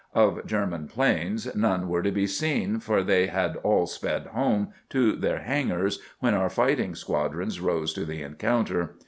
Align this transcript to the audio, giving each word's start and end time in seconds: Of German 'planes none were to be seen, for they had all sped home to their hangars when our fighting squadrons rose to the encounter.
Of 0.15 0.47
German 0.47 0.87
'planes 0.87 1.53
none 1.55 1.87
were 1.87 2.01
to 2.01 2.09
be 2.09 2.25
seen, 2.25 2.79
for 2.79 3.03
they 3.03 3.27
had 3.27 3.57
all 3.57 3.85
sped 3.85 4.25
home 4.25 4.69
to 4.89 5.11
their 5.15 5.37
hangars 5.43 5.99
when 6.19 6.33
our 6.33 6.49
fighting 6.49 6.95
squadrons 6.95 7.59
rose 7.61 7.93
to 7.93 8.03
the 8.03 8.23
encounter. 8.23 8.95